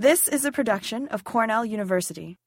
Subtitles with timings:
[0.00, 2.38] This is a production of Cornell University.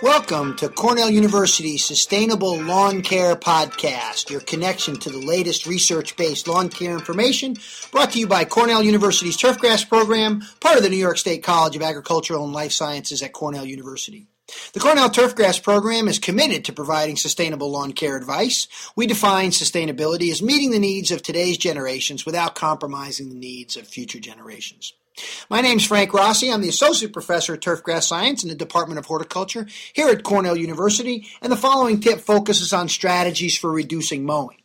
[0.00, 6.46] Welcome to Cornell University's Sustainable Lawn Care Podcast, your connection to the latest research based
[6.46, 7.56] lawn care information,
[7.90, 11.74] brought to you by Cornell University's Turfgrass Program, part of the New York State College
[11.74, 14.28] of Agricultural and Life Sciences at Cornell University.
[14.72, 18.68] The Cornell Turfgrass Program is committed to providing sustainable lawn care advice.
[18.96, 23.86] We define sustainability as meeting the needs of today's generations without compromising the needs of
[23.86, 24.92] future generations.
[25.48, 26.50] My name is Frank Rossi.
[26.50, 30.56] I'm the Associate Professor of Turfgrass Science in the Department of Horticulture here at Cornell
[30.56, 34.58] University, and the following tip focuses on strategies for reducing mowing.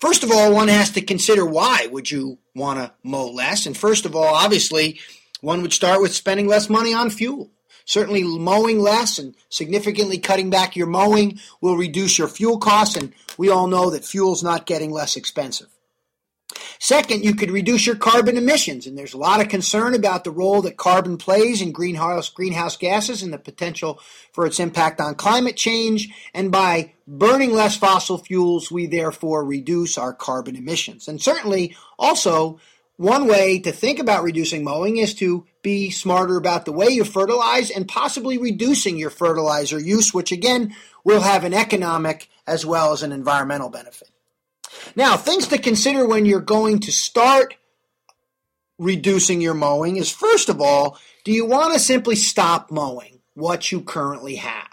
[0.00, 3.76] First of all, one has to consider why would you want to mow less, and
[3.76, 5.00] first of all, obviously,
[5.40, 7.50] one would start with spending less money on fuel.
[7.84, 13.12] Certainly, mowing less and significantly cutting back your mowing will reduce your fuel costs, and
[13.38, 15.68] we all know that fuel's not getting less expensive.
[16.78, 20.30] Second, you could reduce your carbon emissions, and there's a lot of concern about the
[20.30, 24.00] role that carbon plays in greenhouse greenhouse gases and the potential
[24.32, 26.08] for its impact on climate change.
[26.34, 31.08] And by burning less fossil fuels, we therefore reduce our carbon emissions.
[31.08, 32.58] And certainly, also,
[32.96, 37.04] one way to think about reducing mowing is to be smarter about the way you
[37.04, 42.92] fertilize and possibly reducing your fertilizer use, which again will have an economic as well
[42.92, 44.10] as an environmental benefit.
[44.94, 47.54] Now, things to consider when you're going to start
[48.78, 53.70] reducing your mowing is first of all, do you want to simply stop mowing what
[53.70, 54.68] you currently have?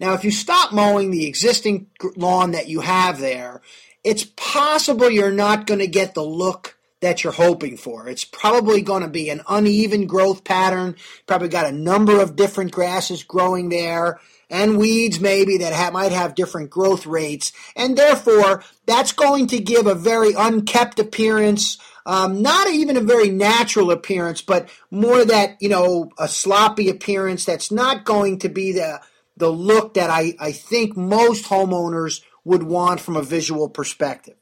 [0.00, 3.62] Now, if you stop mowing the existing lawn that you have there,
[4.02, 8.08] it's possible you're not going to get the look that you're hoping for.
[8.08, 10.96] It's probably going to be an uneven growth pattern.
[11.26, 16.12] Probably got a number of different grasses growing there and weeds maybe that ha- might
[16.12, 17.52] have different growth rates.
[17.76, 21.78] And therefore, that's going to give a very unkept appearance.
[22.06, 27.44] Um, not even a very natural appearance, but more that, you know, a sloppy appearance
[27.44, 29.00] that's not going to be the,
[29.36, 34.36] the look that I, I think most homeowners would want from a visual perspective.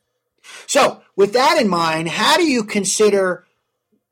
[0.67, 3.45] So, with that in mind, how do you consider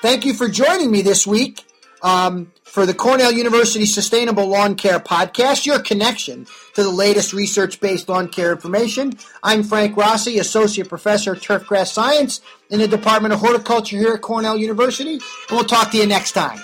[0.01, 1.65] Thank you for joining me this week
[2.03, 7.81] um, for the Cornell University Sustainable Lawn Care Podcast, your connection to the latest research
[7.81, 9.13] based lawn care information.
[9.43, 12.41] I'm Frank Rossi, Associate Professor of Turfgrass Science
[12.71, 16.33] in the Department of Horticulture here at Cornell University, and we'll talk to you next
[16.33, 16.61] time.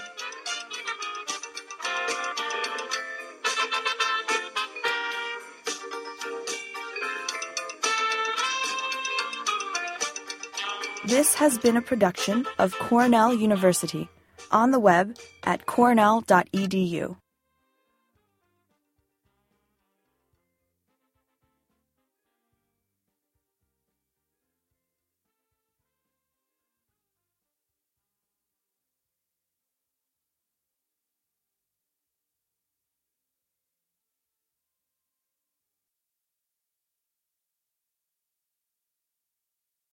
[11.06, 14.08] This has been a production of Cornell University
[14.50, 17.16] on the web at cornell.edu.